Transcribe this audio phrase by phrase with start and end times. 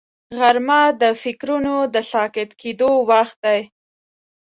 [0.37, 3.61] غرمه د فکرونو د ساکت کېدو وخت دی